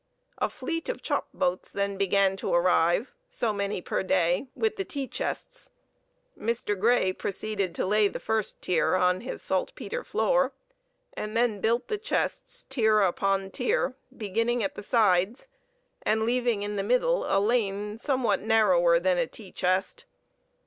[0.39, 4.83] A fleet of chop boats then began to arrive, so many per day, with the
[4.83, 5.69] tea chests.
[6.35, 6.75] Mr.
[6.79, 10.53] Grey proceeded to lay the first tier on his saltpetre floor,
[11.13, 15.47] and then built the chests, tier upon tier, beginning at the sides,
[16.01, 20.05] and leaving in the middle a lane somewhat narrower than a tea chest.